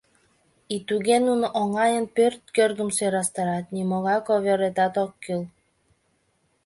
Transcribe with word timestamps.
И 0.73 0.77
туге 0.87 1.17
нуно 1.27 1.47
оҥайын 1.61 2.05
пӧрт 2.15 2.43
кӧргым 2.55 2.89
сӧрастарат, 2.97 3.65
нимогай 3.75 4.19
ковёретат 4.27 4.93
ок 5.03 5.11
кӱл! 5.23 5.41